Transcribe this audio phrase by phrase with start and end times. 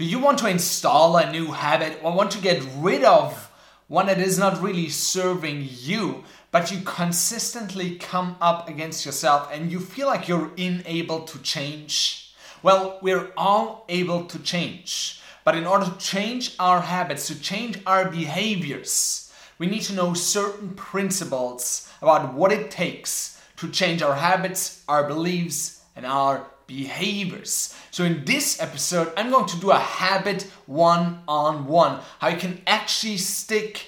[0.00, 3.52] Do you want to install a new habit or want to get rid of
[3.86, 9.70] one that is not really serving you, but you consistently come up against yourself and
[9.70, 12.32] you feel like you're unable to change?
[12.62, 15.20] Well, we're all able to change.
[15.44, 20.14] But in order to change our habits, to change our behaviors, we need to know
[20.14, 27.74] certain principles about what it takes to change our habits, our beliefs, and our behaviors.
[27.90, 32.38] So, in this episode, I'm going to do a habit one on one how you
[32.38, 33.86] can actually stick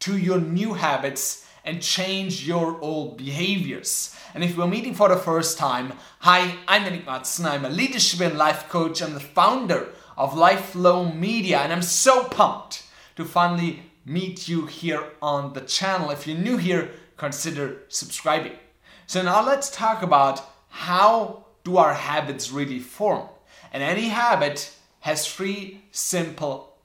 [0.00, 4.16] to your new habits and change your old behaviors.
[4.34, 7.52] And if we're meeting for the first time, hi, I'm Yannik Matzner.
[7.52, 9.00] I'm a leadership and life coach.
[9.00, 12.82] I'm the founder of Lifeflow Media, and I'm so pumped
[13.14, 16.10] to finally meet you here on the channel.
[16.10, 18.56] If you're new here, consider subscribing.
[19.06, 23.28] So, now let's talk about how do our habits really form?
[23.72, 26.76] And any habit has three simple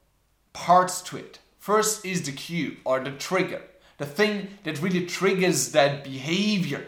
[0.54, 1.40] parts to it.
[1.60, 3.62] First is the cue or the trigger,
[3.98, 6.86] the thing that really triggers that behavior.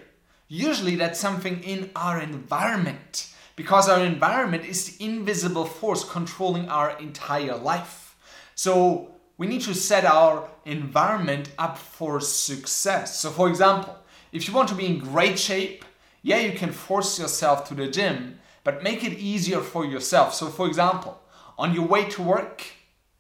[0.48, 6.98] Usually, that's something in our environment because our environment is the invisible force controlling our
[7.00, 8.16] entire life.
[8.56, 13.20] So, we need to set our environment up for success.
[13.20, 13.98] So, for example,
[14.32, 15.86] if you want to be in great shape,
[16.22, 20.34] yeah, you can force yourself to the gym, but make it easier for yourself.
[20.34, 21.20] So, for example,
[21.58, 22.64] on your way to work,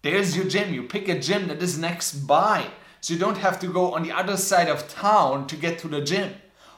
[0.01, 0.73] there's your gym.
[0.73, 2.67] You pick a gym that is next by,
[3.01, 5.87] so you don't have to go on the other side of town to get to
[5.87, 6.33] the gym.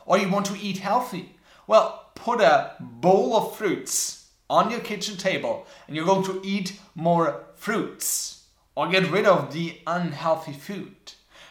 [0.05, 1.35] Or you want to eat healthy.
[1.67, 6.79] Well, put a bowl of fruits on your kitchen table and you're going to eat
[6.95, 10.95] more fruits or get rid of the unhealthy food.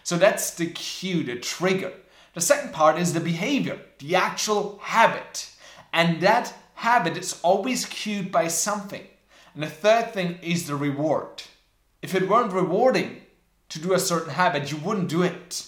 [0.02, 1.92] So that's the cue, the trigger.
[2.38, 5.50] The second part is the behavior, the actual habit.
[5.92, 9.04] And that habit is always cued by something.
[9.54, 11.42] And the third thing is the reward.
[12.00, 13.22] If it weren't rewarding
[13.70, 15.66] to do a certain habit, you wouldn't do it.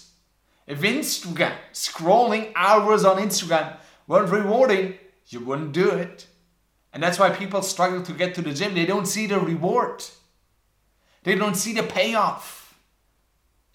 [0.65, 3.75] If Instagram, scrolling hours on Instagram,
[4.07, 4.93] weren't rewarding,
[5.27, 6.25] you wouldn't do it.
[6.93, 8.75] And that's why people struggle to get to the gym.
[8.75, 10.05] They don't see the reward,
[11.23, 12.77] they don't see the payoff.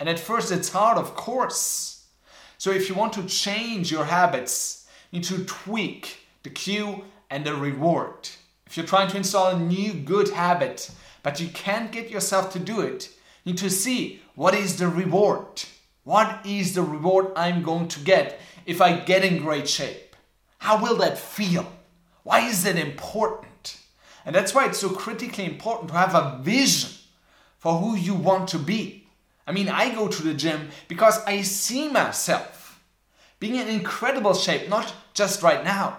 [0.01, 1.96] And at first, it's hard, of course.
[2.59, 7.45] So if you want to change your habits, you need to tweak the cue and
[7.45, 8.29] the reward.
[8.67, 10.91] If you're trying to install a new good habit,
[11.23, 13.11] but you can't get yourself to do it,
[13.45, 15.65] you need to see what is the reward.
[16.05, 20.15] What is the reward I'm going to get if I get in great shape?
[20.59, 21.67] How will that feel?
[22.23, 23.79] Why is that important?
[24.25, 26.91] And that's why it's so critically important to have a vision
[27.59, 29.06] for who you want to be.
[29.47, 32.81] I mean, I go to the gym because I see myself
[33.39, 35.99] being in incredible shape, not just right now,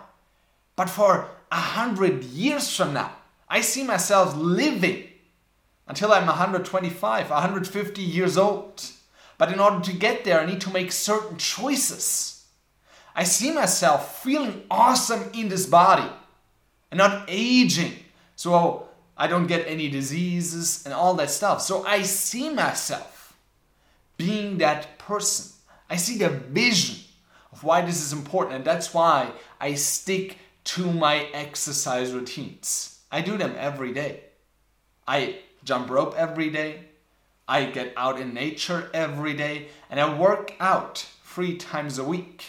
[0.75, 3.11] but for a hundred years from now.
[3.47, 5.05] I see myself living
[5.87, 8.83] until I'm 125, 150 years old.
[9.37, 12.45] But in order to get there, I need to make certain choices.
[13.15, 16.09] I see myself feeling awesome in this body
[16.91, 17.93] and not aging.
[18.35, 21.61] So I don't get any diseases and all that stuff.
[21.61, 23.16] So I see myself
[24.17, 25.53] being that person.
[25.89, 26.97] I see the vision
[27.51, 32.99] of why this is important, and that's why I stick to my exercise routines.
[33.11, 34.21] I do them every day.
[35.07, 36.81] I jump rope every day.
[37.47, 42.43] I get out in nature every day, and I work out three times a week.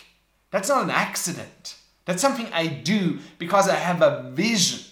[0.50, 1.76] That's not an accident.
[2.04, 4.84] That's something I do because I have a vision.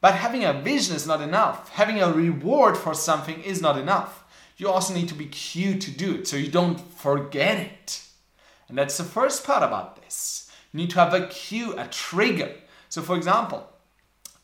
[0.00, 1.70] But having a vision is not enough.
[1.70, 4.19] Having a reward for something is not enough
[4.60, 8.02] you also need to be cued to do it so you don't forget it.
[8.68, 10.50] And that's the first part about this.
[10.72, 12.52] You need to have a cue, a trigger.
[12.88, 13.66] So, for example,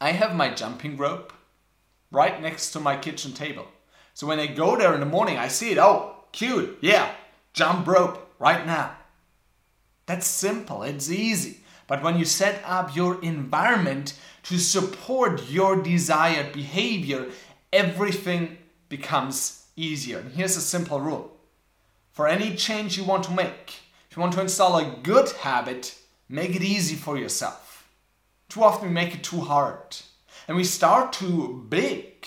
[0.00, 1.32] I have my jumping rope
[2.10, 3.66] right next to my kitchen table.
[4.14, 5.78] So when I go there in the morning, I see it.
[5.78, 6.78] Oh, cute.
[6.80, 7.10] Yeah,
[7.52, 8.96] jump rope right now.
[10.06, 11.60] That's simple, it's easy.
[11.86, 17.26] But when you set up your environment to support your desired behavior,
[17.72, 18.58] everything
[18.88, 20.18] becomes easier.
[20.18, 21.36] And here's a simple rule
[22.16, 23.74] for any change you want to make,
[24.10, 25.98] if you want to install a good habit,
[26.30, 27.90] make it easy for yourself.
[28.48, 29.96] Too often we make it too hard.
[30.48, 32.26] And we start too big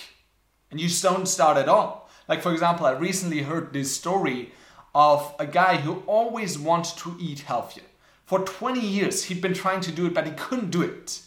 [0.69, 2.09] and you don't start at all.
[2.27, 4.51] Like, for example, I recently heard this story
[4.93, 7.83] of a guy who always wanted to eat healthier.
[8.25, 11.21] For 20 years, he'd been trying to do it, but he couldn't do it.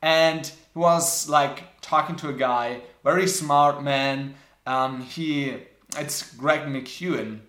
[0.00, 4.36] And he was like talking to a guy, very smart man,
[4.66, 5.56] um, he
[5.98, 7.40] it's Greg McKeown,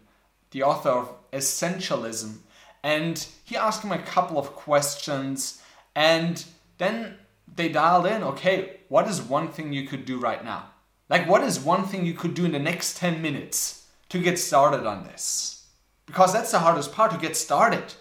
[0.51, 2.37] the author of Essentialism,
[2.83, 5.61] and he asked him a couple of questions,
[5.95, 6.43] and
[6.77, 7.15] then
[7.55, 10.65] they dialed in, okay, what is one thing you could do right now?
[11.09, 14.39] Like, what is one thing you could do in the next 10 minutes to get
[14.39, 15.65] started on this?
[16.05, 17.93] Because that's the hardest part to get started.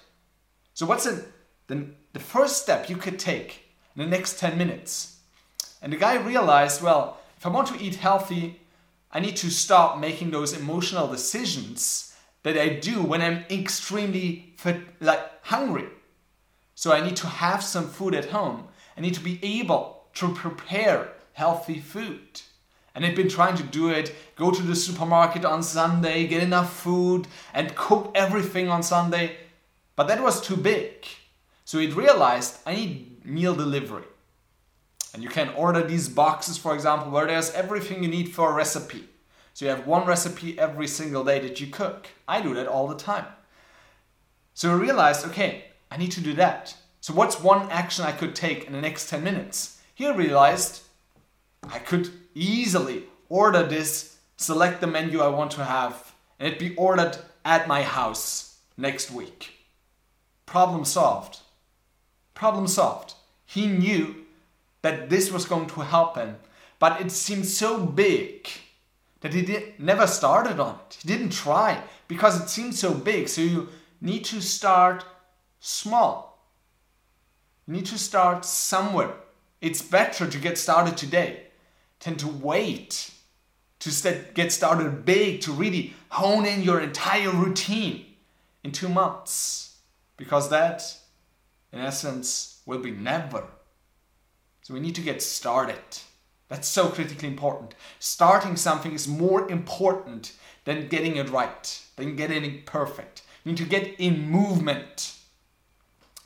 [0.75, 1.25] So, what's the,
[1.69, 3.63] the, the first step you could take
[3.95, 5.19] in the next 10 minutes?
[5.81, 8.62] And the guy realized, well, if I want to eat healthy,
[9.13, 14.55] I need to stop making those emotional decisions that I do when I'm extremely
[15.01, 15.89] like hungry.
[16.75, 18.69] So I need to have some food at home.
[18.97, 22.41] I need to be able to prepare healthy food.
[22.95, 26.73] And I've been trying to do it, go to the supermarket on Sunday, get enough
[26.73, 29.37] food, and cook everything on Sunday.
[29.97, 31.07] But that was too big.
[31.65, 34.05] So it realized I need meal delivery.
[35.15, 38.55] And you can order these boxes, for example, where there's everything you need for a
[38.55, 39.09] recipe.
[39.55, 42.09] So you have one recipe every single day that you cook.
[42.27, 43.27] I do that all the time.
[44.55, 46.75] So I realized, okay, I need to do that.
[47.01, 49.81] So what's one action I could take in the next 10 minutes?
[49.95, 50.83] He realized
[51.71, 56.75] I could easily order this, select the menu I want to have, and it be
[56.77, 59.53] ordered at my house next week.
[60.47, 61.41] Problem solved.
[62.35, 63.15] Problem solved.
[63.45, 64.22] He knew
[64.83, 66.37] that this was going to happen,
[66.79, 68.49] but it seemed so big
[69.21, 70.99] that he did, never started on it.
[71.01, 73.29] He didn't try because it seemed so big.
[73.29, 73.69] So you
[74.01, 75.05] need to start
[75.61, 76.47] small.
[77.67, 79.15] You need to start somewhere.
[79.61, 81.47] It's better to get started today
[82.01, 83.13] than to wait
[83.83, 88.07] to get started big, to really hone in your entire routine
[88.63, 89.79] in two months.
[90.17, 90.85] Because that,
[91.73, 93.45] in essence, will be never.
[94.63, 95.83] So we need to get started.
[96.49, 97.75] That's so critically important.
[97.99, 100.33] Starting something is more important
[100.65, 103.23] than getting it right, than getting it perfect.
[103.45, 105.17] You need to get in movement.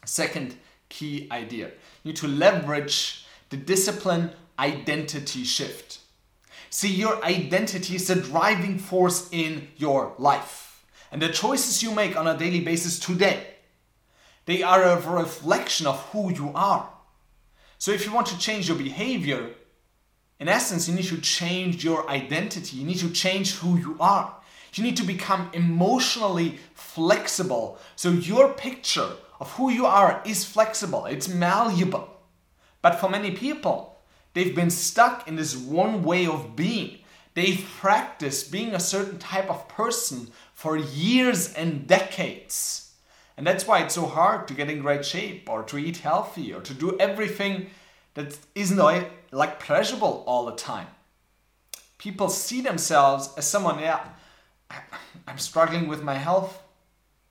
[0.05, 0.57] Second
[0.89, 5.99] key idea you need to leverage the discipline identity shift.
[6.71, 10.85] See, your identity is the driving force in your life.
[11.11, 13.55] And the choices you make on a daily basis today,
[14.45, 16.89] they are a reflection of who you are.
[17.79, 19.51] So if you want to change your behavior,
[20.39, 22.77] in essence, you need to change your identity.
[22.77, 24.35] You need to change who you are.
[24.75, 27.79] You need to become emotionally flexible.
[27.97, 32.09] So your picture of who you are is flexible, it's malleable.
[32.83, 33.99] But for many people,
[34.35, 36.99] they've been stuck in this one way of being.
[37.35, 42.86] They've practiced being a certain type of person for years and decades.
[43.37, 46.53] And that's why it's so hard to get in great shape or to eat healthy
[46.53, 47.69] or to do everything
[48.15, 50.87] that isn't like pleasurable all the time.
[51.99, 54.01] People see themselves as someone, yeah,
[55.29, 56.63] I'm struggling with my health.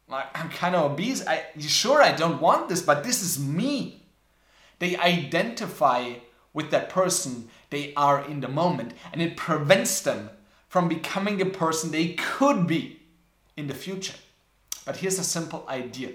[0.07, 1.25] I'm kind of obese.
[1.25, 4.03] I sure I don't want this, but this is me.
[4.77, 6.13] They identify
[6.53, 10.29] with that person they are in the moment, and it prevents them
[10.69, 12.99] from becoming the person they could be
[13.57, 14.13] in the future.
[14.85, 16.11] But here's a simple idea.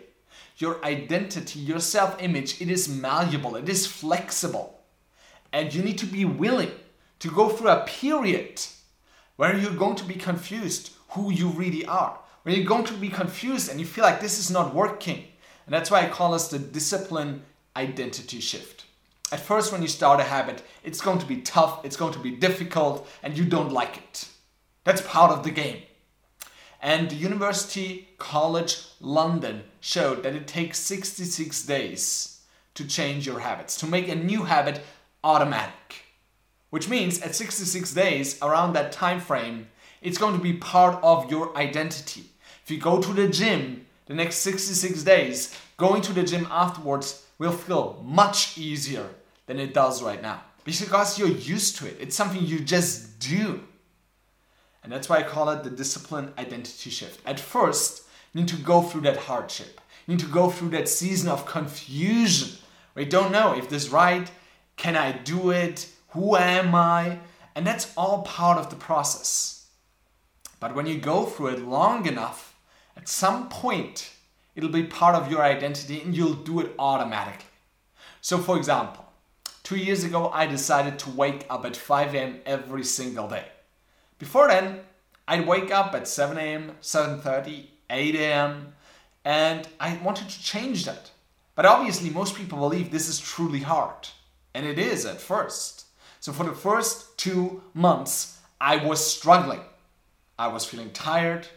[0.58, 4.80] Your identity, your self-image, it is malleable, it is flexible.
[5.52, 6.70] And you need to be willing
[7.18, 8.62] to go through a period
[9.36, 12.18] where you're going to be confused who you really are.
[12.42, 15.24] Where you're going to be confused and you feel like this is not working.
[15.66, 17.42] And that's why I call this the discipline
[17.76, 18.84] identity shift.
[19.32, 22.18] At first, when you start a habit, it's going to be tough, it's going to
[22.18, 24.28] be difficult, and you don't like it.
[24.84, 25.82] That's part of the game.
[26.82, 32.40] And University College London showed that it takes 66 days
[32.74, 34.80] to change your habits, to make a new habit
[35.22, 36.04] automatic.
[36.70, 39.68] Which means at 66 days, around that time frame,
[40.00, 42.24] it's going to be part of your identity.
[42.62, 47.26] If you go to the gym the next 66 days, going to the gym afterwards
[47.38, 49.06] will feel much easier
[49.46, 50.42] than it does right now.
[50.64, 51.96] Because you're used to it.
[52.00, 53.60] It's something you just do.
[54.82, 57.20] And that's why I call it the discipline identity shift.
[57.26, 59.80] At first, you need to go through that hardship.
[60.06, 62.58] You need to go through that season of confusion
[62.92, 64.30] where you don't know if this is right,
[64.76, 67.18] can I do it, who am I?
[67.54, 69.66] And that's all part of the process.
[70.58, 72.56] But when you go through it long enough,
[72.96, 74.12] at some point,
[74.54, 77.46] it'll be part of your identity and you'll do it automatically.
[78.20, 79.04] So, for example,
[79.62, 82.40] two years ago, I decided to wake up at 5 a.m.
[82.44, 83.46] every single day.
[84.20, 84.80] Before then,
[85.26, 88.74] I'd wake up at 7 a.m., 7:30, 8 a.m.,
[89.24, 91.10] and I wanted to change that.
[91.54, 94.08] But obviously, most people believe this is truly hard,
[94.54, 95.86] and it is at first.
[96.20, 99.62] So for the first two months, I was struggling.
[100.38, 101.48] I was feeling tired.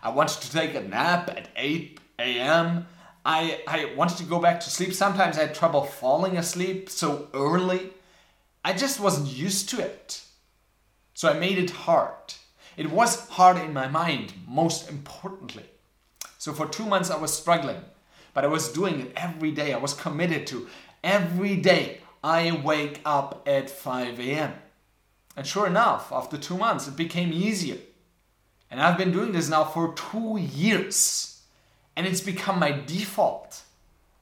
[0.00, 2.86] I wanted to take a nap at 8 a.m.
[3.26, 4.94] I, I wanted to go back to sleep.
[4.94, 7.90] Sometimes I had trouble falling asleep so early.
[8.64, 10.21] I just wasn't used to it.
[11.22, 12.34] So I made it hard.
[12.76, 15.66] It was hard in my mind, most importantly.
[16.36, 17.80] So for two months I was struggling,
[18.34, 19.72] but I was doing it every day.
[19.72, 20.66] I was committed to
[21.04, 22.00] every day.
[22.24, 24.54] I wake up at 5 a.m.
[25.36, 27.78] And sure enough, after two months, it became easier.
[28.68, 31.40] And I've been doing this now for two years.
[31.94, 33.62] And it's become my default.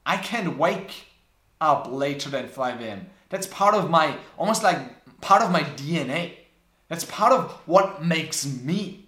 [0.05, 1.07] I can't wake
[1.59, 3.09] up later than 5 a.m.
[3.29, 4.77] That's part of my, almost like
[5.19, 6.35] part of my DNA.
[6.91, 9.05] That's part of what makes me.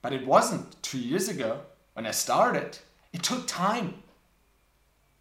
[0.00, 1.60] But it wasn't two years ago
[1.92, 2.78] when I started.
[3.12, 4.02] It took time.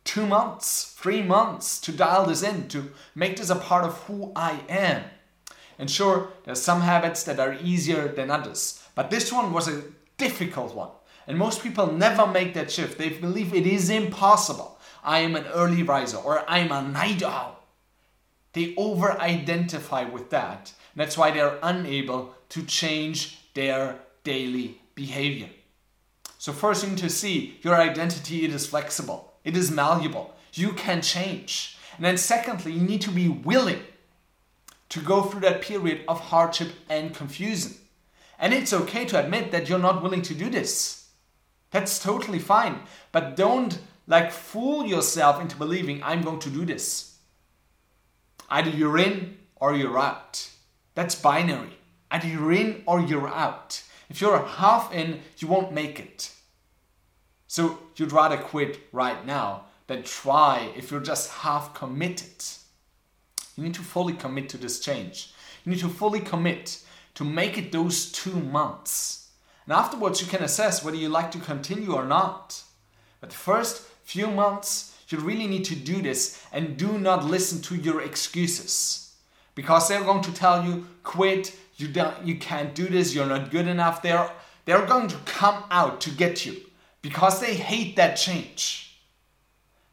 [0.06, 4.32] Two months, three months to dial this in, to make this a part of who
[4.38, 5.04] I am.
[5.78, 9.84] And sure, there's some habits that are easier than others, but this one was a
[10.18, 10.92] difficult one.
[11.28, 12.98] And most people never make that shift.
[12.98, 14.80] They believe it is impossible.
[15.04, 17.66] I am an early riser or I'm a night owl.
[18.56, 20.72] They over identify with that.
[20.96, 25.50] And that's why they're unable to change their daily behavior.
[26.38, 30.72] So first you need to see your identity it is flexible, it is malleable, you
[30.72, 31.78] can change.
[31.98, 33.82] And then secondly, you need to be willing
[34.90, 37.74] to go through that period of hardship and confusion.
[38.38, 41.10] And it's okay to admit that you're not willing to do this.
[41.72, 42.82] That's totally fine.
[43.12, 47.18] But don't like fool yourself into believing I'm going to do this.
[48.50, 50.50] Either you're in or you're out.
[50.96, 51.78] That's binary.
[52.10, 53.84] Either you're in or you're out.
[54.10, 56.32] If you're half in, you won't make it.
[57.48, 62.44] So you'd rather quit right now than try if you're just half committed.
[63.56, 65.34] You need to fully commit to this change.
[65.64, 66.82] You need to fully commit
[67.16, 69.30] to make it those two months.
[69.66, 72.62] And afterwards, you can assess whether you like to continue or not.
[73.22, 77.62] But the first few months, you really need to do this and do not listen
[77.64, 79.05] to your excuses.
[79.56, 83.52] Because they're going to tell you, quit, you, don't, you can't do this, you're not
[83.52, 84.02] good enough.
[84.02, 84.30] They're,
[84.66, 86.58] they're going to come out to get you
[87.02, 89.00] because they hate that change.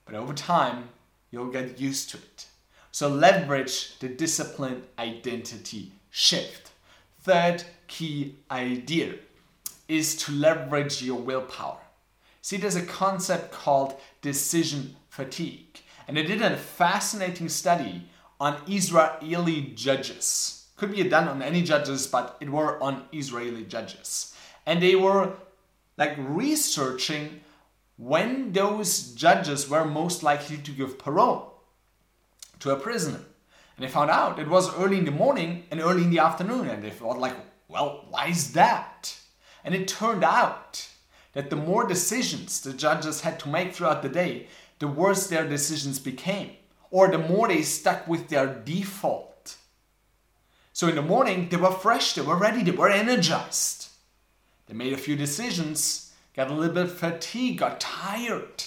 [0.04, 0.88] But over time,
[1.30, 2.46] you'll get used to it.
[2.90, 6.70] So leverage the discipline identity shift.
[7.20, 9.14] Third key idea
[9.88, 11.78] is to leverage your willpower.
[12.42, 15.80] See, there's a concept called decision fatigue.
[16.08, 18.08] And they did a fascinating study
[18.42, 24.34] on Israeli judges could be done on any judges, but it were on Israeli judges.
[24.66, 25.34] And they were
[25.96, 27.42] like researching
[27.96, 31.60] when those judges were most likely to give parole
[32.58, 33.20] to a prisoner.
[33.76, 36.68] And they found out it was early in the morning and early in the afternoon.
[36.68, 37.36] And they thought, like,
[37.68, 39.16] well, why is that?
[39.64, 40.88] And it turned out
[41.34, 44.48] that the more decisions the judges had to make throughout the day,
[44.80, 46.50] the worse their decisions became,
[46.92, 49.32] or the more they stuck with their default
[50.72, 53.88] so in the morning, they were fresh, they were ready, they were energized.
[54.66, 58.64] They made a few decisions, got a little bit fatigued, got tired.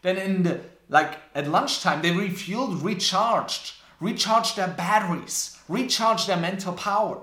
[0.00, 6.72] Then in the like at lunchtime, they refueled, recharged, recharged their batteries, recharged their mental
[6.72, 7.22] power.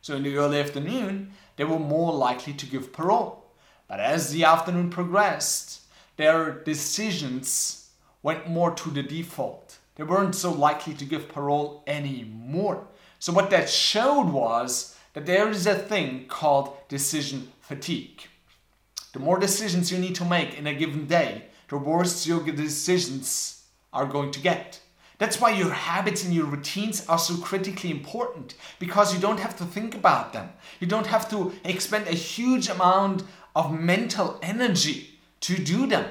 [0.00, 3.44] So in the early afternoon, they were more likely to give parole.
[3.88, 5.82] But as the afternoon progressed,
[6.16, 7.81] their decisions
[8.22, 9.78] went more to the default.
[9.96, 12.86] They weren't so likely to give parole anymore.
[13.18, 18.22] So what that showed was that there is a thing called decision fatigue.
[19.12, 23.64] The more decisions you need to make in a given day, the worse your decisions
[23.92, 24.80] are going to get.
[25.18, 29.56] That's why your habits and your routines are so critically important because you don't have
[29.58, 30.50] to think about them.
[30.80, 33.22] You don't have to expend a huge amount
[33.54, 36.06] of mental energy to do them.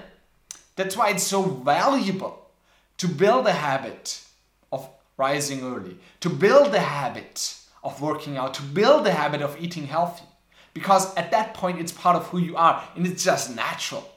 [0.76, 2.50] That's why it's so valuable
[2.98, 4.24] to build a habit
[4.72, 4.88] of
[5.18, 9.88] rising early, to build the habit of working out, to build the habit of eating
[9.88, 10.26] healthy.
[10.74, 14.10] Because at that point, it's part of who you are and it's just natural.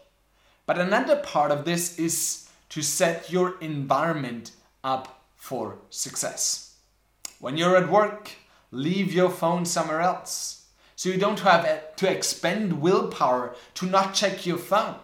[0.66, 6.76] But another part of this is to set your environment up for success.
[7.38, 8.30] When you're at work,
[8.70, 10.66] leave your phone somewhere else.
[10.96, 14.96] So you don't have eh, to expend willpower to not check your phone.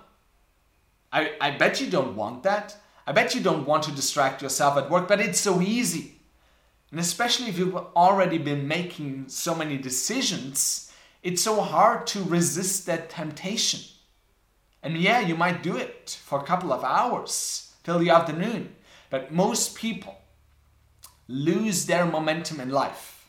[1.12, 2.76] I, I bet you don't want that.
[3.06, 6.20] I bet you don't want to distract yourself at work, but it's so easy.
[6.90, 12.86] And especially if you've already been making so many decisions, it's so hard to resist
[12.86, 13.80] that temptation.
[14.82, 18.74] And yeah, you might do it for a couple of hours till the afternoon,
[19.10, 20.16] but most people
[21.28, 23.28] lose their momentum in life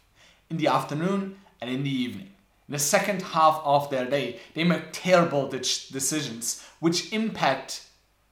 [0.50, 2.32] in the afternoon and in the evening.
[2.72, 7.86] The second half of their day, they make terrible de- decisions which impact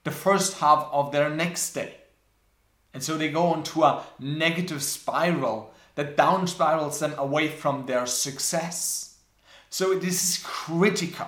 [0.06, 1.96] the first half of their next day.
[2.94, 8.06] And so they go into a negative spiral that down spirals them away from their
[8.06, 9.18] success.
[9.70, 11.28] So this is critical.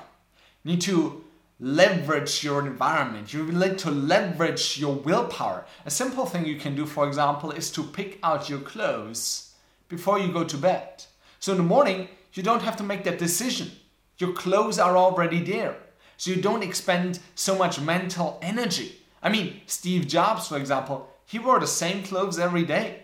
[0.63, 1.21] You need to
[1.59, 3.33] leverage your environment.
[3.33, 5.65] You need to leverage your willpower.
[5.85, 9.53] A simple thing you can do, for example, is to pick out your clothes
[9.89, 11.03] before you go to bed.
[11.41, 13.71] So in the morning, you don't have to make that decision.
[14.17, 15.77] Your clothes are already there.
[16.17, 18.97] So you don't expend so much mental energy.
[19.23, 23.03] I mean, Steve Jobs, for example, he wore the same clothes every day.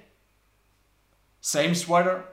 [1.41, 2.25] Same sweater,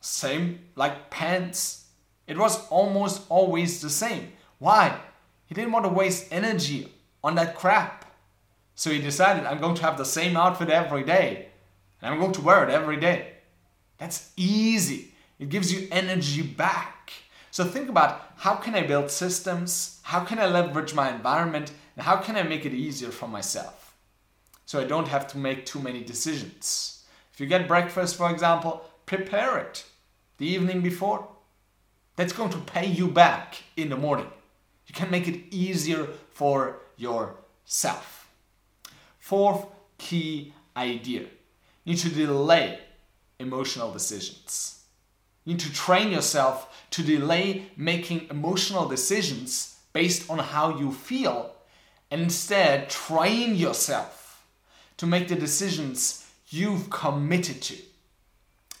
[0.00, 1.86] same like pants.
[2.26, 4.32] It was almost always the same.
[4.58, 4.98] Why?
[5.46, 6.92] He didn't want to waste energy
[7.24, 8.04] on that crap.
[8.74, 11.48] So he decided, I'm going to have the same outfit every day.
[12.00, 13.32] And I'm going to wear it every day.
[13.98, 15.14] That's easy.
[15.38, 17.12] It gives you energy back.
[17.50, 20.00] So think about how can I build systems?
[20.02, 21.72] How can I leverage my environment?
[21.96, 23.94] And how can I make it easier for myself?
[24.66, 27.04] So I don't have to make too many decisions.
[27.32, 29.84] If you get breakfast, for example, prepare it
[30.38, 31.28] the evening before.
[32.16, 34.30] That's going to pay you back in the morning.
[34.86, 38.28] You can make it easier for yourself.
[39.18, 39.66] Fourth
[39.98, 41.26] key idea
[41.84, 42.78] you need to delay
[43.38, 44.77] emotional decisions.
[45.48, 51.54] You need to train yourself to delay making emotional decisions based on how you feel
[52.10, 54.44] and instead train yourself
[54.98, 57.76] to make the decisions you've committed to.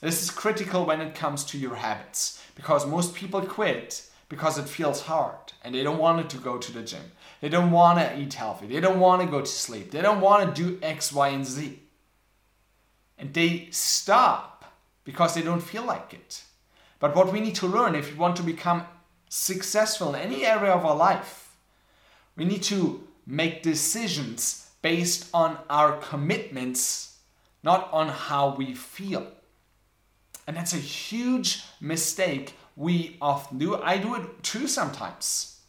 [0.02, 4.68] This is critical when it comes to your habits because most people quit because it
[4.68, 7.12] feels hard and they don't want to go to the gym.
[7.40, 8.66] They don't want to eat healthy.
[8.66, 9.90] They don't want to go to sleep.
[9.90, 11.78] They don't want to do X, Y, and Z.
[13.16, 14.66] And they stop
[15.04, 16.42] because they don't feel like it.
[17.00, 18.84] But what we need to learn if we want to become
[19.28, 21.56] successful in any area of our life,
[22.36, 27.18] we need to make decisions based on our commitments,
[27.62, 29.26] not on how we feel.
[30.46, 33.76] And that's a huge mistake we often do.
[33.76, 35.60] I do it too sometimes.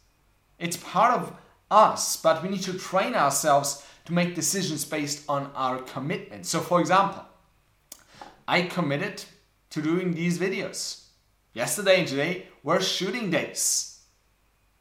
[0.58, 1.36] It's part of
[1.70, 6.46] us, but we need to train ourselves to make decisions based on our commitment.
[6.46, 7.24] So, for example,
[8.48, 9.24] I committed
[9.70, 11.04] to doing these videos.
[11.52, 14.02] Yesterday and today were shooting days.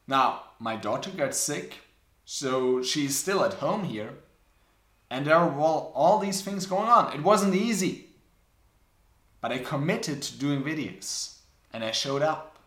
[0.07, 1.75] Now, my daughter got sick,
[2.25, 4.13] so she's still at home here,
[5.09, 7.13] and there were all, these things going on.
[7.13, 8.09] It wasn't easy,
[9.41, 11.37] but I committed to doing videos
[11.73, 12.59] and I showed up.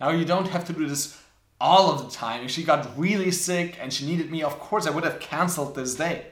[0.00, 1.20] Now you don't have to do this
[1.60, 2.44] all of the time.
[2.44, 5.74] If she got really sick and she needed me, of course I would have cancelled
[5.74, 6.26] this day.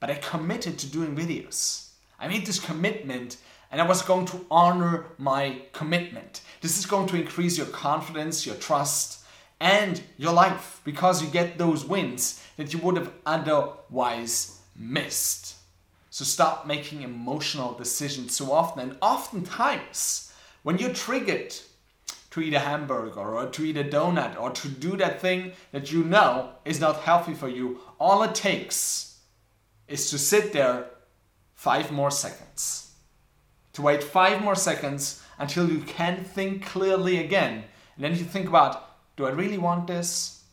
[0.00, 1.90] But I committed to doing videos.
[2.18, 3.38] I made this commitment
[3.70, 6.42] and I was going to honor my commitment.
[6.60, 9.24] This is going to increase your confidence, your trust,
[9.60, 15.56] and your life because you get those wins that you would have otherwise missed.
[16.10, 18.88] So stop making emotional decisions so often.
[18.88, 21.54] And oftentimes, when you're triggered
[22.30, 25.92] to eat a hamburger or to eat a donut or to do that thing that
[25.92, 29.18] you know is not healthy for you, all it takes
[29.88, 30.86] is to sit there
[31.54, 32.85] five more seconds.
[33.76, 37.64] To wait five more seconds until you can think clearly again.
[37.94, 40.44] And then you think about do I really want this?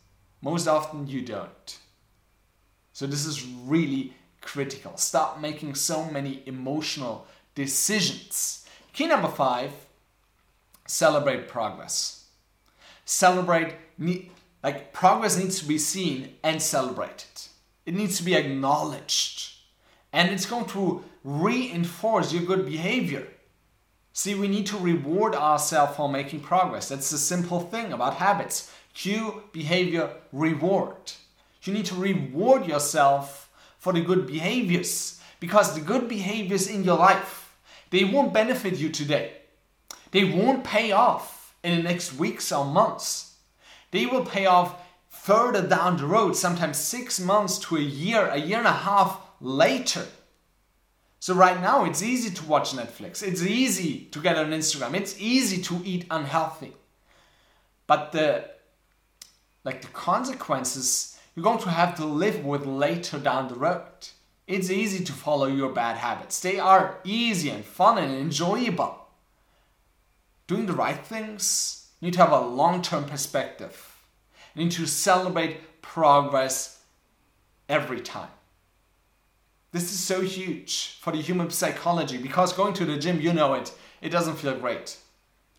[0.41, 1.79] Most often you don't.
[2.91, 4.97] So this is really critical.
[4.97, 8.67] Stop making so many emotional decisions.
[8.91, 9.71] Key number five
[10.85, 12.25] celebrate progress.
[13.05, 13.75] Celebrate,
[14.61, 17.47] like, progress needs to be seen and celebrated.
[17.85, 19.52] It needs to be acknowledged.
[20.13, 23.27] And it's going to reinforce your good behavior.
[24.13, 26.89] See, we need to reward ourselves for making progress.
[26.89, 28.71] That's the simple thing about habits.
[28.93, 31.13] Cue, behavior, reward.
[31.63, 33.49] You need to reward yourself
[33.79, 37.57] for the good behaviors because the good behaviors in your life,
[37.89, 39.33] they won't benefit you today.
[40.11, 43.35] They won't pay off in the next weeks or months.
[43.89, 48.37] They will pay off further down the road, sometimes six months to a year, a
[48.37, 50.05] year and a half later.
[51.19, 53.21] So right now it's easy to watch Netflix.
[53.21, 54.95] It's easy to get on Instagram.
[54.95, 56.73] It's easy to eat unhealthy.
[57.85, 58.49] But the
[59.63, 64.09] like the consequences you're going to have to live with later down the road.
[64.47, 66.39] It's easy to follow your bad habits.
[66.39, 69.03] They are easy and fun and enjoyable
[70.47, 73.95] doing the right things, you need to have a long term perspective.
[74.55, 76.79] You need to celebrate progress
[77.67, 78.29] every time.
[79.73, 83.55] This is so huge for the human psychology because going to the gym, you know
[83.55, 84.97] it, it doesn't feel great.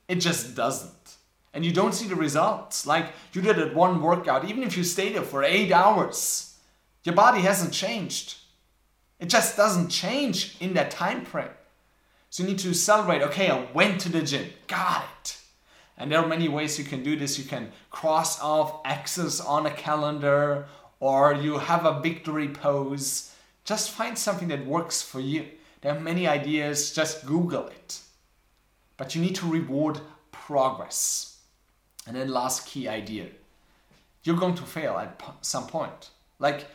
[0.07, 1.17] It just doesn't.
[1.53, 2.87] And you don't see the results.
[2.87, 6.57] Like you did at one workout, even if you stay there for eight hours,
[7.03, 8.37] your body hasn't changed.
[9.19, 11.49] It just doesn't change in that time frame.
[12.31, 15.39] So you need to celebrate, okay, I went to the gym, got it.
[15.99, 17.39] And there are many ways you can do this.
[17.39, 20.67] You can cross off X's on a calendar,
[21.01, 23.34] or you have a victory pose.
[23.65, 25.47] Just find something that works for you.
[25.81, 28.01] There are many ideas, just Google it.
[28.97, 30.01] But you need to reward
[30.33, 31.39] progress.
[32.07, 33.29] And then, last key idea
[34.25, 36.11] you're going to fail at some point.
[36.39, 36.67] Like,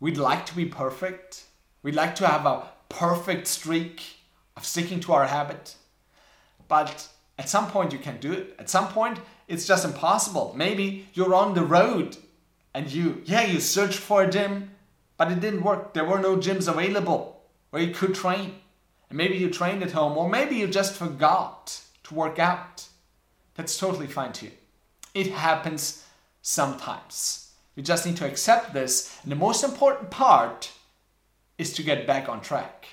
[0.00, 1.44] we'd like to be perfect,
[1.82, 4.02] we'd like to have a perfect streak
[4.56, 5.76] of sticking to our habit.
[6.66, 8.54] But at some point, you can't do it.
[8.58, 10.54] At some point, it's just impossible.
[10.56, 12.16] Maybe you're on the road
[12.74, 14.70] and you, yeah, you search for a gym,
[15.20, 15.92] but it didn't work.
[15.92, 18.54] There were no gyms available where you could train.
[19.10, 22.86] And maybe you trained at home, or maybe you just forgot to work out.
[23.54, 24.50] That's totally fine too.
[25.12, 26.06] It happens
[26.40, 27.52] sometimes.
[27.76, 29.14] You just need to accept this.
[29.22, 30.72] And the most important part
[31.58, 32.86] is to get back on track.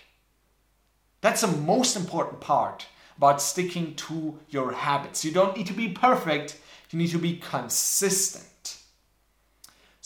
[1.22, 5.24] That's the most important part about sticking to your habits.
[5.24, 6.60] You don't need to be perfect,
[6.92, 8.57] you need to be consistent.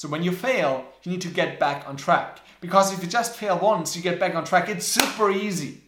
[0.01, 2.39] So when you fail, you need to get back on track.
[2.59, 5.81] Because if you just fail once, you get back on track, it's super easy.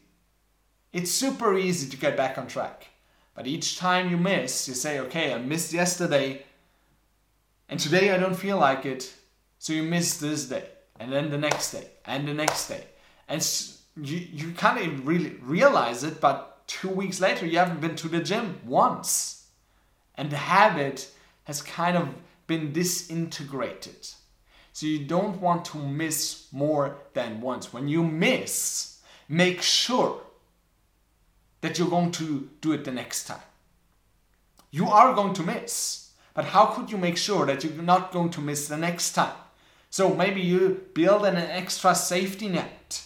[0.92, 2.90] It's super easy to get back on track.
[3.34, 6.44] But each time you miss, you say, okay, I missed yesterday,
[7.68, 9.12] and today I don't feel like it.
[9.58, 10.68] So you miss this day,
[11.00, 12.84] and then the next day, and the next day.
[13.28, 13.42] And
[13.98, 18.10] you, you can't even really realize it, but two weeks later, you haven't been to
[18.10, 19.48] the gym once.
[20.14, 21.10] And the habit
[21.46, 22.10] has kind of
[22.54, 24.08] been disintegrated.
[24.74, 27.72] So you don't want to miss more than once.
[27.72, 30.22] When you miss, make sure
[31.62, 33.48] that you're going to do it the next time.
[34.72, 38.32] You are going to miss, but how could you make sure that you're not going
[38.32, 39.36] to miss the next time?
[39.90, 43.04] So maybe you build an extra safety net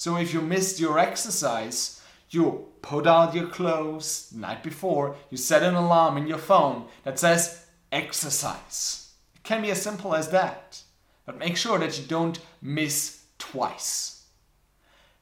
[0.00, 5.36] so if you missed your exercise, you put out your clothes the night before, you
[5.36, 9.12] set an alarm in your phone that says exercise.
[9.34, 10.82] It can be as simple as that.
[11.26, 14.24] But make sure that you don't miss twice.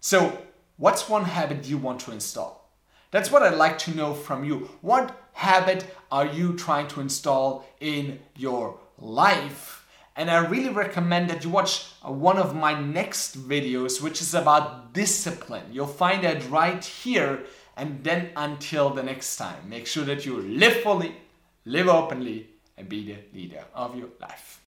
[0.01, 0.39] So,
[0.77, 2.71] what's one habit you want to install?
[3.11, 4.71] That's what I'd like to know from you.
[4.81, 9.79] What habit are you trying to install in your life?
[10.19, 14.35] and I really recommend that you watch uh, one of my next videos, which is
[14.35, 15.67] about discipline.
[15.71, 17.45] You'll find that right here.
[17.77, 21.15] And then until the next time, make sure that you live fully,
[21.65, 24.49] live openly, and be the leader of your life.